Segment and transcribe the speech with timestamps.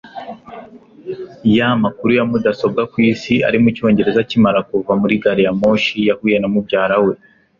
[1.57, 6.47] yamakuru ya mudasobwa ku isi ari mucyongereza akimara kuva muri gari ya moshi, yahuye na
[6.53, 7.13] mubyara we